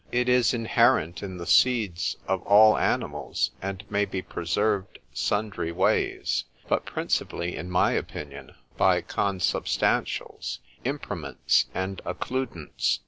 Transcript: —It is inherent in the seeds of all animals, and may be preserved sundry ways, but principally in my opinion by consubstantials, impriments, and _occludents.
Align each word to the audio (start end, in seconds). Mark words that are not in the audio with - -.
—It 0.11 0.27
is 0.27 0.51
inherent 0.51 1.21
in 1.21 1.37
the 1.37 1.45
seeds 1.45 2.17
of 2.27 2.41
all 2.41 2.75
animals, 2.75 3.51
and 3.61 3.83
may 3.87 4.05
be 4.05 4.23
preserved 4.23 4.97
sundry 5.13 5.71
ways, 5.71 6.45
but 6.67 6.87
principally 6.87 7.55
in 7.55 7.69
my 7.69 7.91
opinion 7.91 8.55
by 8.77 9.01
consubstantials, 9.01 10.57
impriments, 10.83 11.65
and 11.75 12.01
_occludents. 12.03 12.97